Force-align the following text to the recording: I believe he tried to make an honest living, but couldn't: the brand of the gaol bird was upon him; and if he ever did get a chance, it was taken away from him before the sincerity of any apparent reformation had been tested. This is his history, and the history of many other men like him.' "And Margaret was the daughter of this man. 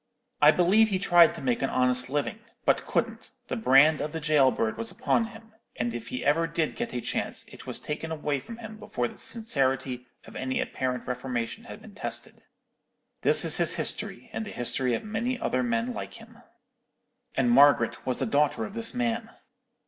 I 0.41 0.49
believe 0.49 0.89
he 0.89 0.97
tried 0.97 1.35
to 1.35 1.43
make 1.43 1.61
an 1.61 1.69
honest 1.69 2.09
living, 2.09 2.39
but 2.65 2.87
couldn't: 2.87 3.33
the 3.49 3.55
brand 3.55 4.01
of 4.01 4.13
the 4.13 4.19
gaol 4.19 4.49
bird 4.49 4.75
was 4.75 4.89
upon 4.89 5.25
him; 5.25 5.53
and 5.75 5.93
if 5.93 6.07
he 6.07 6.25
ever 6.25 6.47
did 6.47 6.75
get 6.75 6.91
a 6.95 7.01
chance, 7.01 7.45
it 7.49 7.67
was 7.67 7.77
taken 7.77 8.11
away 8.11 8.39
from 8.39 8.57
him 8.57 8.79
before 8.79 9.07
the 9.07 9.19
sincerity 9.19 10.07
of 10.25 10.35
any 10.35 10.59
apparent 10.59 11.05
reformation 11.05 11.65
had 11.65 11.83
been 11.83 11.93
tested. 11.93 12.41
This 13.21 13.45
is 13.45 13.57
his 13.57 13.75
history, 13.75 14.31
and 14.33 14.43
the 14.43 14.49
history 14.49 14.95
of 14.95 15.03
many 15.03 15.39
other 15.39 15.61
men 15.61 15.93
like 15.93 16.15
him.' 16.15 16.39
"And 17.37 17.51
Margaret 17.51 18.03
was 18.03 18.17
the 18.17 18.25
daughter 18.25 18.65
of 18.65 18.73
this 18.73 18.95
man. 18.95 19.29